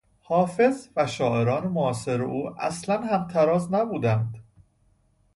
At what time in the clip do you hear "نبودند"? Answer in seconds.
3.73-4.43